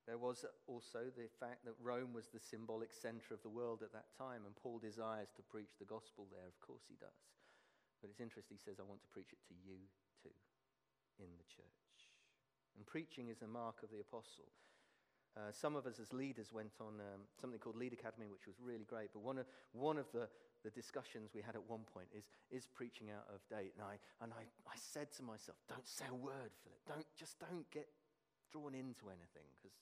[0.06, 3.94] There was also the fact that Rome was the symbolic center of the world at
[3.94, 6.46] that time, and Paul desires to preach the gospel there.
[6.46, 7.22] Of course, he does.
[8.02, 9.78] But it's interesting, he says, I want to preach it to you
[10.18, 10.34] too,
[11.22, 11.94] in the church.
[12.74, 14.50] And preaching is a mark of the apostle.
[15.32, 18.58] Uh, some of us as leaders went on um, something called Lead Academy, which was
[18.60, 19.14] really great.
[19.14, 20.28] But one of, one of the,
[20.60, 23.72] the discussions we had at one point is, is preaching out of date.
[23.78, 26.82] And, I, and I, I said to myself, don't say a word, Philip.
[26.84, 27.88] Don't, just don't get
[28.50, 29.48] drawn into anything.
[29.56, 29.72] Because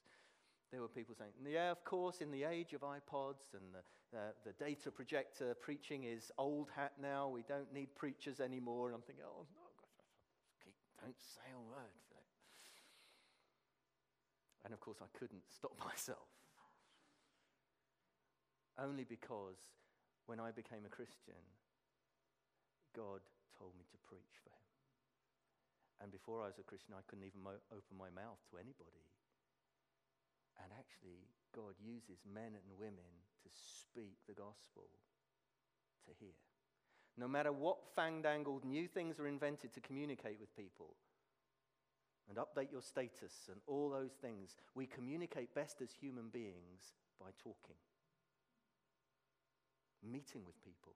[0.71, 3.83] there were people saying, yeah, of course, in the age of iPods and the,
[4.17, 7.29] uh, the data projector, preaching is old hat now.
[7.29, 8.87] We don't need preachers anymore.
[8.87, 9.67] And I'm thinking, oh, no,
[11.03, 12.29] don't say a word, for that.
[14.65, 16.29] and of course, I couldn't stop myself.
[18.79, 19.59] Only because
[20.27, 21.43] when I became a Christian,
[22.95, 23.21] God
[23.59, 24.71] told me to preach for Him.
[26.01, 29.05] And before I was a Christian, I couldn't even mo- open my mouth to anybody.
[30.63, 33.11] And actually, God uses men and women
[33.43, 34.89] to speak the gospel
[36.07, 36.37] to here.
[37.17, 40.97] No matter what fandangled new things are invented to communicate with people,
[42.31, 44.55] and update your status and all those things.
[44.77, 47.75] We communicate best as human beings by talking,
[50.01, 50.95] meeting with people.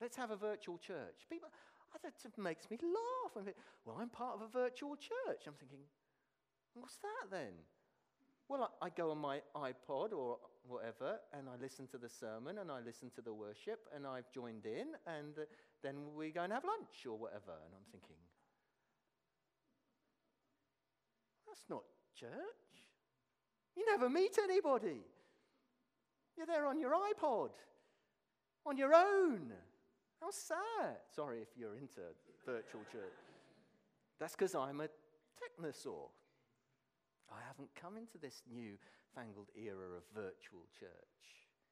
[0.00, 1.26] Let's have a virtual church.
[1.30, 1.48] People,
[2.02, 3.44] that makes me laugh.
[3.84, 5.46] Well, I'm part of a virtual church.
[5.46, 5.80] I'm thinking,
[6.74, 7.54] what's that then?
[8.48, 12.70] Well, I, go on my iPod or whatever, and I listen to the sermon, and
[12.70, 15.42] I listen to the worship, and I've joined in, and uh,
[15.82, 17.52] then we go and have lunch or whatever.
[17.52, 18.16] And I'm thinking,
[21.46, 21.82] That's not
[22.14, 22.30] church.
[23.76, 25.00] You never meet anybody.
[26.36, 27.50] You're there on your iPod,
[28.64, 29.52] on your own.
[30.20, 30.96] How sad.
[31.14, 32.00] Sorry if you're into
[32.44, 33.02] virtual church.
[34.18, 34.88] That's because I'm a
[35.38, 36.08] technosaur.
[37.30, 38.78] I haven't come into this new
[39.14, 40.90] fangled era of virtual church.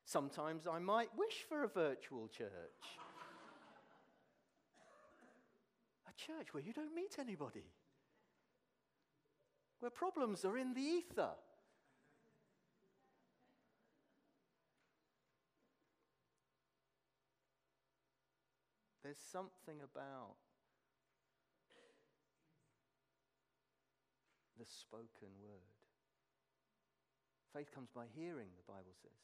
[0.05, 2.51] Sometimes I might wish for a virtual church.
[6.09, 7.65] a church where you don't meet anybody
[9.81, 11.31] where problems are in the ether.
[19.03, 20.35] There's something about
[24.57, 25.71] the spoken word.
[27.53, 29.21] Faith comes by hearing, the Bible says.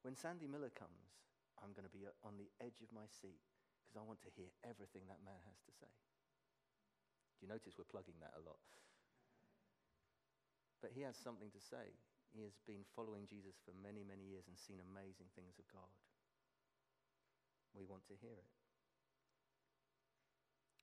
[0.00, 1.18] When Sandy Miller comes,
[1.58, 3.42] I'm going to be on the edge of my seat
[3.82, 5.90] because I want to hear everything that man has to say.
[7.36, 8.60] Do you notice we're plugging that a lot?
[10.80, 11.96] But he has something to say.
[12.32, 15.90] He has been following Jesus for many, many years and seen amazing things of God.
[17.76, 18.52] We want to hear it.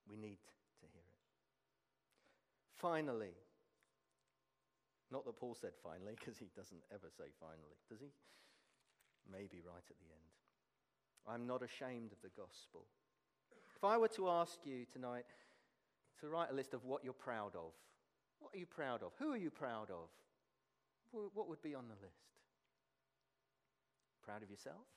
[0.10, 0.42] We need.
[2.84, 3.32] Finally,
[5.10, 8.12] not that Paul said finally, because he doesn't ever say finally, does he?
[9.32, 10.34] Maybe right at the end.
[11.26, 12.84] I'm not ashamed of the gospel.
[13.78, 15.24] If I were to ask you tonight,
[16.20, 17.72] to write a list of what you're proud of.
[18.40, 19.14] What are you proud of?
[19.18, 20.10] Who are you proud of?
[21.34, 22.36] What would be on the list?
[24.26, 24.88] Proud of yourself?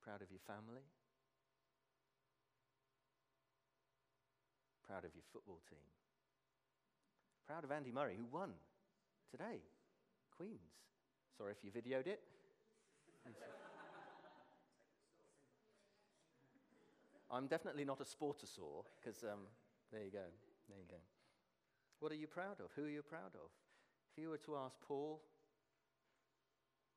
[0.00, 0.82] Proud of your family?
[4.90, 5.86] Proud of your football team?
[7.46, 8.50] Proud of Andy Murray, who won
[9.30, 9.62] today?
[10.36, 10.82] Queens.
[11.38, 12.18] Sorry if you videoed it.
[17.30, 19.46] I'm definitely not a sportosaur, because um,
[19.92, 20.26] there you go.
[20.68, 20.98] There you go.
[22.00, 22.74] What are you proud of?
[22.74, 23.46] Who are you proud of?
[24.10, 25.22] If you were to ask Paul,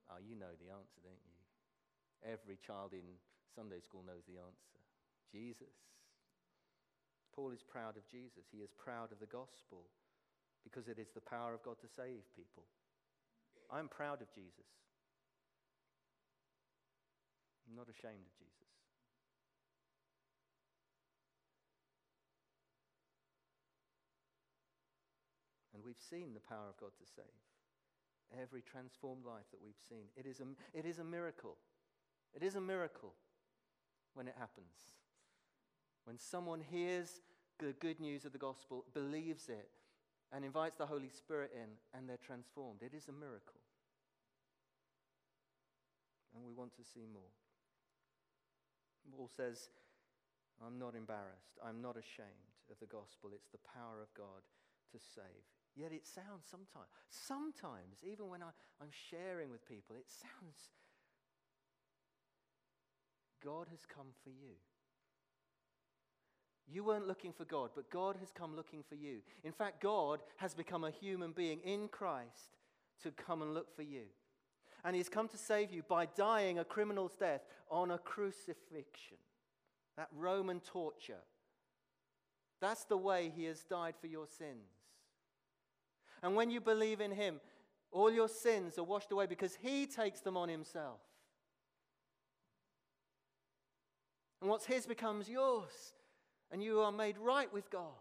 [0.09, 2.33] oh, you know the answer, don't you?
[2.33, 3.05] Every child in
[3.53, 4.81] Sunday school knows the answer
[5.31, 5.77] Jesus.
[7.35, 8.45] Paul is proud of Jesus.
[8.51, 9.89] He is proud of the gospel
[10.63, 12.63] because it is the power of God to save people.
[13.71, 14.69] I'm proud of Jesus.
[17.67, 18.69] I'm not ashamed of Jesus.
[25.73, 27.41] And we've seen the power of God to save.
[28.41, 30.05] Every transformed life that we've seen.
[30.15, 30.45] It is a,
[30.77, 31.57] it is a miracle.
[32.33, 33.13] It is a miracle
[34.13, 35.02] when it happens.
[36.05, 37.21] When someone hears
[37.59, 39.69] the good news of the gospel, believes it,
[40.31, 42.81] and invites the Holy Spirit in, and they're transformed.
[42.81, 43.61] It is a miracle.
[46.35, 47.31] And we want to see more.
[49.15, 49.69] Paul says,
[50.65, 51.59] I'm not embarrassed.
[51.63, 53.29] I'm not ashamed of the gospel.
[53.33, 54.41] It's the power of God
[54.91, 55.45] to save.
[55.75, 58.49] Yet it sounds sometimes, sometimes, even when I,
[58.81, 60.69] I'm sharing with people, it sounds,
[63.43, 64.57] God has come for you.
[66.71, 69.19] You weren't looking for God, but God has come looking for you.
[69.43, 72.57] In fact, God has become a human being in Christ
[73.03, 74.03] to come and look for you.
[74.83, 79.17] And He's come to save you by dying a criminal's death on a crucifixion,
[79.97, 81.21] that Roman torture.
[82.59, 84.69] That's the way He has died for your sins.
[86.21, 87.41] And when you believe in Him,
[87.91, 90.99] all your sins are washed away because He takes them on Himself.
[94.41, 95.93] And what's His becomes yours,
[96.53, 97.91] and you are made right with God.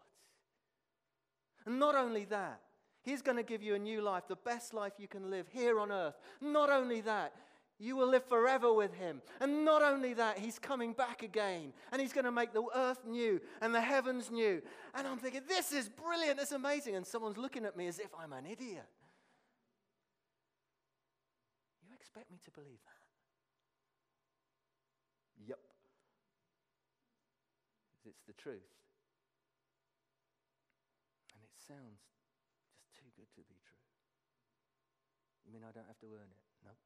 [1.67, 2.61] And not only that,
[3.03, 5.81] He's going to give you a new life, the best life you can live here
[5.81, 6.15] on earth.
[6.41, 7.33] Not only that,
[7.83, 9.21] you will live forever with him.
[9.41, 13.01] And not only that, he's coming back again and he's going to make the earth
[13.05, 14.63] new and the heavens new.
[14.95, 16.95] And I'm thinking, this is brilliant, this is amazing.
[16.95, 18.87] And someone's looking at me as if I'm an idiot.
[21.85, 22.93] You expect me to believe that?
[25.49, 25.59] Yep.
[28.13, 28.69] It's the truth.
[31.33, 32.05] And it sounds
[32.77, 33.89] just too good to be true.
[35.49, 36.45] You mean I don't have to earn it?
[36.61, 36.77] No.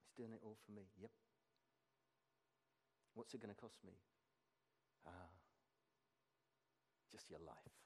[0.00, 0.88] He's doing it all for me.
[0.96, 1.12] Yep.
[3.12, 4.00] What's it going to cost me?
[5.04, 5.36] Ah,
[7.12, 7.76] just your life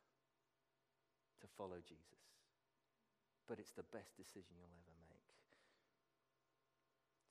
[1.42, 2.22] to follow Jesus.
[3.50, 5.09] But it's the best decision you'll ever make.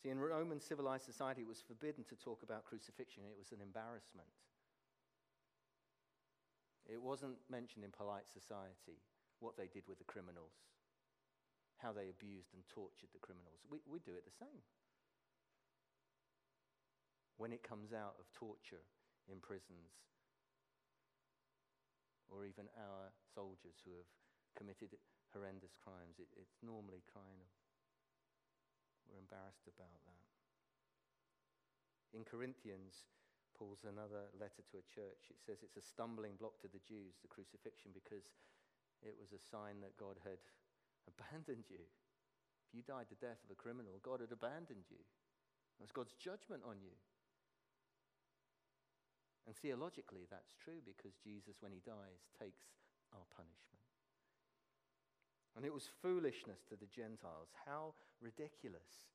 [0.01, 3.59] See, in Roman civilized society, it was forbidden to talk about crucifixion, it was an
[3.59, 4.31] embarrassment.
[6.87, 9.03] It wasn't mentioned in polite society
[9.39, 10.55] what they did with the criminals,
[11.77, 13.61] how they abused and tortured the criminals.
[13.69, 14.63] We, we do it the same
[17.39, 18.83] when it comes out of torture
[19.31, 19.95] in prisons,
[22.27, 24.11] or even our soldiers who have
[24.59, 24.91] committed
[25.31, 27.47] horrendous crimes, it, it's normally kind of,
[29.09, 30.23] we're embarrassed about that.
[32.13, 33.09] In Corinthians,
[33.57, 35.29] Paul's another letter to a church.
[35.29, 38.31] It says it's a stumbling block to the Jews, the crucifixion, because
[39.03, 40.39] it was a sign that God had
[41.11, 41.83] abandoned you.
[42.69, 45.01] If you died the death of a criminal, God had abandoned you.
[45.01, 46.93] It was God's judgment on you.
[49.49, 52.69] And theologically, that's true because Jesus, when he dies, takes.
[55.59, 57.51] And it was foolishness to the Gentiles.
[57.67, 57.91] How
[58.23, 59.11] ridiculous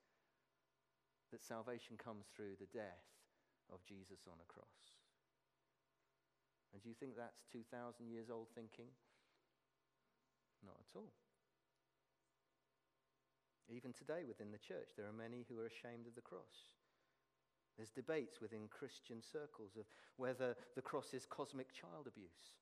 [1.32, 3.09] that salvation comes through the death
[3.72, 5.01] of Jesus on a cross.
[6.76, 8.92] And do you think that's 2,000 years old thinking?
[10.61, 11.16] Not at all.
[13.72, 16.76] Even today within the church, there are many who are ashamed of the cross.
[17.80, 19.88] There's debates within Christian circles of
[20.20, 22.53] whether the cross is cosmic child abuse.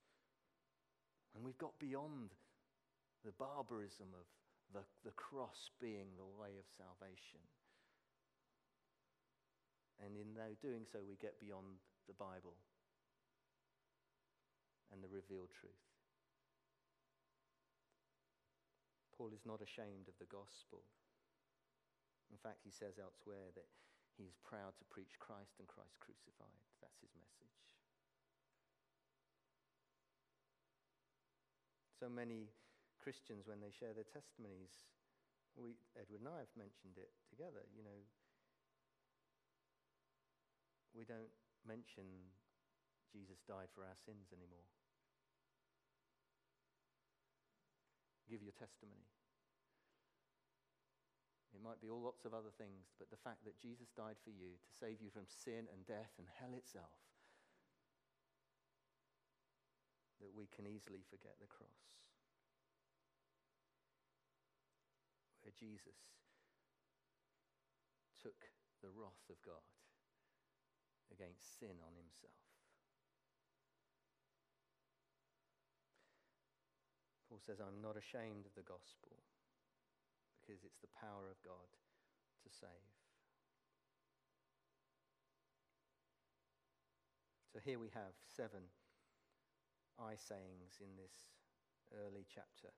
[1.35, 2.31] And we've got beyond
[3.23, 4.27] the barbarism of
[4.75, 7.43] the, the cross being the way of salvation.
[10.03, 11.79] And in doing so, we get beyond
[12.11, 12.59] the Bible
[14.91, 15.87] and the revealed truth.
[19.15, 20.83] Paul is not ashamed of the gospel.
[22.35, 23.71] In fact, he says elsewhere that
[24.19, 26.59] he is proud to preach Christ and Christ crucified.
[26.83, 27.61] That's his message.
[32.01, 32.51] So many
[33.03, 34.87] Christians, when they share their testimonies,
[35.59, 38.01] we, Edward and I have mentioned it together, you know,
[40.95, 41.35] we don't
[41.67, 42.07] mention
[43.11, 44.65] Jesus died for our sins anymore.
[48.31, 49.05] Give your testimony.
[51.53, 54.33] It might be all lots of other things, but the fact that Jesus died for
[54.33, 56.97] you to save you from sin and death and hell itself,
[60.25, 61.93] that we can easily forget the cross.
[65.43, 66.15] Where Jesus
[68.23, 69.67] took the wrath of God
[71.11, 72.39] against sin on himself.
[77.29, 79.19] Paul says, I'm not ashamed of the gospel
[80.39, 81.71] because it's the power of God
[82.45, 82.93] to save.
[87.53, 88.69] So here we have seven
[90.01, 91.37] I sayings in this
[91.93, 92.73] early chapter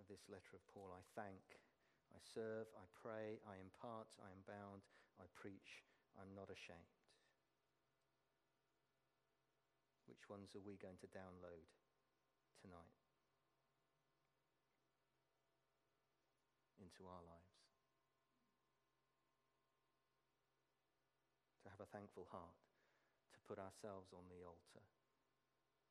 [0.00, 0.96] of this letter of Paul.
[0.96, 1.60] I thank,
[2.12, 4.84] I serve, I pray, I impart, I am bound,
[5.16, 5.80] I preach,
[6.20, 7.00] I'm not ashamed.
[10.04, 11.64] Which ones are we going to download
[12.60, 13.00] tonight
[16.76, 17.64] into our lives?
[21.64, 22.60] To have a thankful heart
[23.32, 24.84] to put ourselves on the altar,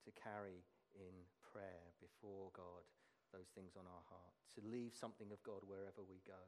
[0.05, 0.61] to carry
[0.93, 2.85] in prayer before God
[3.31, 6.43] those things on our heart, to leave something of God wherever we go,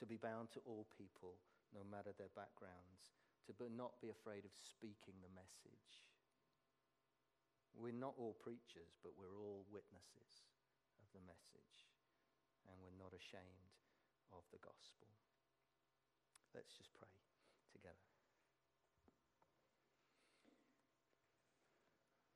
[0.00, 1.36] to be bound to all people,
[1.70, 3.12] no matter their backgrounds,
[3.46, 6.04] to not be afraid of speaking the message.
[7.76, 10.48] We're not all preachers, but we're all witnesses
[11.00, 11.88] of the message,
[12.68, 13.72] and we're not ashamed
[14.32, 15.08] of the gospel.
[16.54, 17.12] Let's just pray
[17.72, 18.08] together.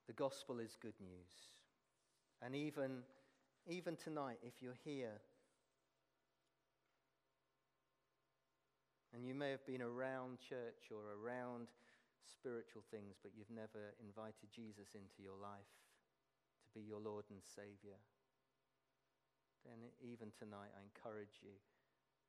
[0.07, 1.53] The gospel is good news.
[2.43, 3.03] And even,
[3.69, 5.19] even tonight, if you're here
[9.15, 11.69] and you may have been around church or around
[12.23, 15.75] spiritual things, but you've never invited Jesus into your life
[16.63, 17.99] to be your Lord and Savior,
[19.65, 21.59] then even tonight I encourage you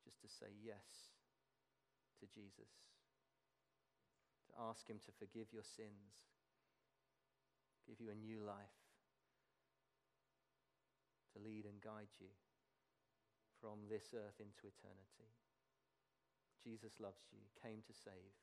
[0.01, 1.13] just to say yes
[2.17, 2.71] to Jesus,
[4.49, 6.17] to ask Him to forgive your sins,
[7.85, 8.86] give you a new life,
[11.37, 12.33] to lead and guide you
[13.61, 15.29] from this earth into eternity.
[16.65, 18.33] Jesus loves you, came to save.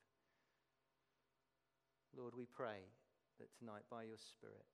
[2.14, 2.86] Lord, we pray
[3.42, 4.70] that tonight, by your Spirit,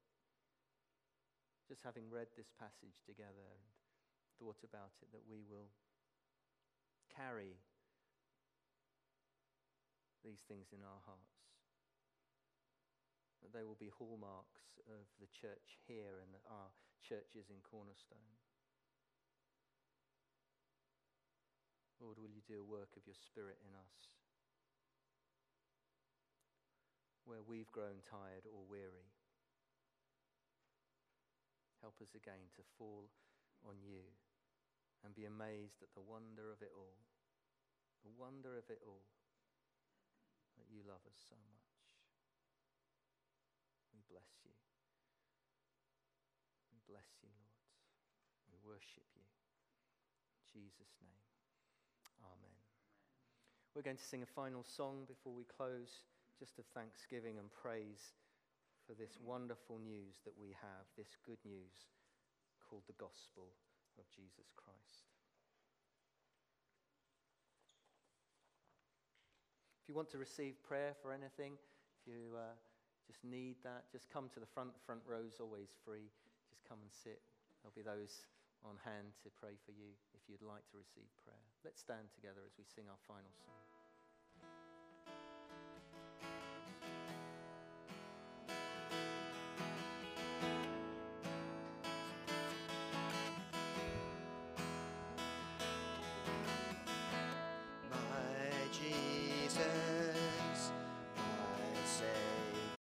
[1.65, 3.65] just having read this passage together and
[4.37, 5.73] thought about it, that we will
[7.09, 7.57] carry
[10.21, 11.41] these things in our hearts
[13.41, 16.69] that they will be hallmarks of the church here and our
[17.01, 18.37] churches in Cornerstone.
[22.01, 24.17] Lord, will you do a work of your Spirit in us
[27.29, 29.13] where we've grown tired or weary?
[31.81, 33.09] Help us again to fall
[33.65, 34.05] on you
[35.05, 37.01] and be amazed at the wonder of it all.
[38.05, 39.09] The wonder of it all
[40.57, 41.69] that you love us so much.
[43.93, 44.60] We bless you.
[46.91, 47.55] Bless you, Lord.
[48.51, 49.23] We worship you.
[49.23, 51.23] In Jesus' name.
[52.27, 52.59] Amen.
[53.79, 56.03] We're going to sing a final song before we close,
[56.35, 58.19] just of thanksgiving and praise
[58.83, 61.87] for this wonderful news that we have, this good news
[62.59, 63.55] called the gospel
[63.95, 65.07] of Jesus Christ.
[69.79, 72.59] If you want to receive prayer for anything, if you uh,
[73.07, 74.75] just need that, just come to the front.
[74.75, 76.11] The front row is always free.
[76.71, 77.19] Come and sit.
[77.59, 78.31] There'll be those
[78.63, 81.43] on hand to pray for you if you'd like to receive prayer.
[81.67, 83.80] Let's stand together as we sing our final song.